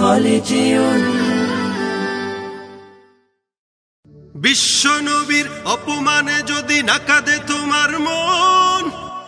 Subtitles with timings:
[0.00, 0.88] হলে যেও
[4.44, 8.82] বিশ্ব নবীর অপমানে যদি নাকাদে তোমার মন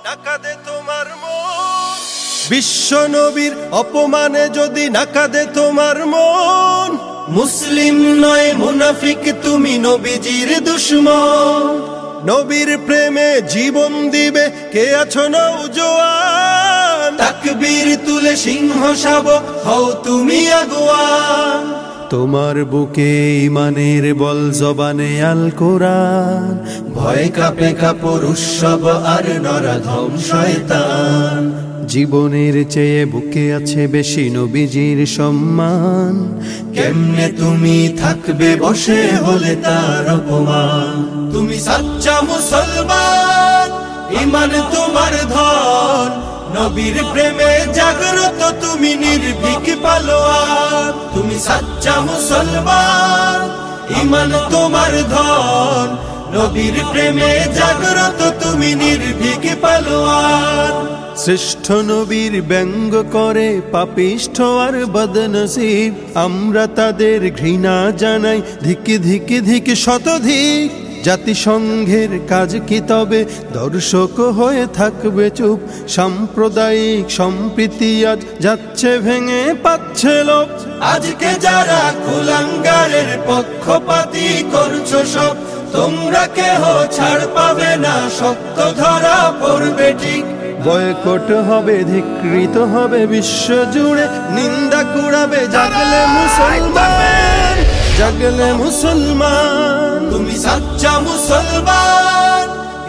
[0.07, 1.97] নাকাদে তোমার মন।
[2.51, 6.91] বিশ্ব নবীর অপমানে যদি নাকাদে তোমার মন,
[7.39, 11.73] মুসলিম নয়, মুনাফিক তুমি নবীজির দুশ্মন।
[12.31, 16.20] নবীর প্রেমে জীবন দিবে, কে আছো নৌজোয়ান
[17.21, 21.63] তাকবীর তুলে সিংহ শাবক হও তুমি আগুয়ান
[22.11, 23.13] তোমার বুকে
[23.45, 26.53] ইমানের বল জবানে আল কোরআন।
[26.95, 28.83] ভয় কাপে কাপড় উৎসব
[29.15, 31.41] আর নরাধম শয়তান।
[31.87, 36.15] জীবনের চেয়ে বুকে আছে বেশি নবীজির সম্মান।
[36.75, 40.95] কেমনে তুমি থাকবে বসে হলে তার অপমান?
[41.33, 43.69] তুমি সাচ্চা মুসলমান
[44.23, 45.90] ইমান তোমার ধন।
[46.61, 53.41] নবীর প্রেমে জাগ্রত তুমি নির্ভীক পালোয়ান। তুমি সাচ্চা মুসলমান
[54.01, 55.89] ইমান তোমার ধন।
[56.35, 60.75] নবীর প্রেমে জাগ্রত তুমি নির্ভীক পালোয়ান।
[61.17, 65.91] শ্রেষ্ঠ নবীর ব্যঙ্গ করে পাপিষ্ঠ আর বদনসিব।
[66.27, 70.69] আমরা তাদের ঘৃণা জানাই ধিকি ধিকি ধিকি শতধিক।
[71.05, 73.25] জাতিসংঘের কাজ কি তবে?
[73.53, 80.49] দর্শক হয়ে থাকবে চুপ। সাম্প্রদায়িক সম্প্রীতি আজ যাচ্ছে ভেঙে পাচ্ছে লোক
[80.81, 85.37] আজকে যারা কুলাঙ্গারের পক্ষপাতি করছ সব
[85.73, 90.25] তোমরা কেহ ছাড় পাবে না সত্য ধরা পড়বে ঠিক।
[90.65, 97.57] বয়কট হবে ধিকৃত হবে বিশ্ব জুড়ে। নিন্দা কুড়াবে জাগলে মুসলমান।
[97.99, 100.10] জাগলে মুসলমান।
[100.43, 102.47] সাচ্চা মুসলমান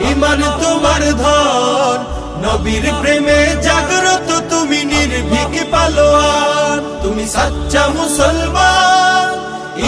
[0.09, 1.97] ইমান তোমার ধন,
[2.43, 9.29] নবীর প্রেমে জাগ্রত তুমি নির্ভীক পালোয়ান। তুমি সাচ্চা মুসলমান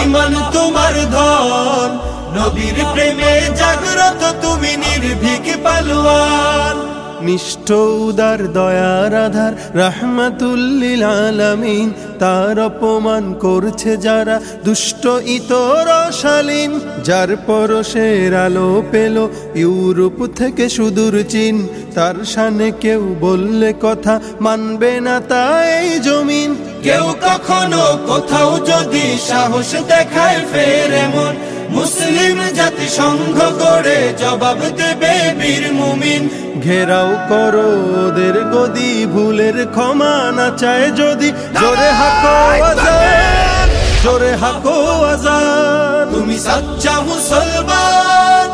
[0.02, 1.90] ইমান তোমার ধন,
[2.36, 6.76] নবীর প্রেমে জাগ্রত তুমি নির্ভীক পালোয়ান।
[7.24, 7.68] নিষ্ঠ
[8.06, 15.04] উদার দয়ার আধার, রাহমাতুল্লিল আলামিন। তার অপমান করছে যারা দুষ্ট,
[15.36, 15.86] ইতর
[16.20, 16.72] শালীন
[17.04, 19.16] যার পরশের আলো পেল
[19.54, 21.54] ইউরোপ থেকে সুদূর চীন।
[21.94, 26.50] তার সানে কেউ বললে কথা মানবে না তাই জমিন।
[26.86, 31.32] কেউ কখনো কোথাও যদি সাহস দেখায় ফের এমন
[31.76, 36.22] মুসলিম জাতি সংঘ করে জবাব দেবে বীর মুমিন।
[36.64, 37.68] ঘেরাও করো
[38.04, 41.28] ওদের গদি ভুলের ক্ষমা না চায় যদি।
[41.60, 42.36] জোরে হাকো
[42.70, 43.68] আজান
[44.04, 44.76] জোরে হাকো
[45.12, 48.48] আজান। তুমি সাচ্চা মুসলমান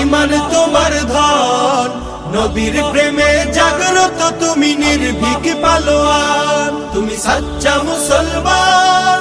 [0.00, 1.90] ইমান তোমার ধন।
[2.34, 9.20] নবীর প্রেমে জাগ্রত তুমি নির্ভীক পালোয়ান। তুমি সাচ্চা মুসলমান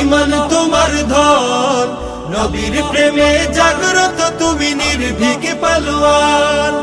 [0.00, 1.86] ইমান তোমার ধন।
[2.34, 6.74] নবীর প্রেমে জাগ্রত তুমি নির্ভীক পালোয়ান।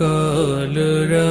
[0.00, 1.30] কলরা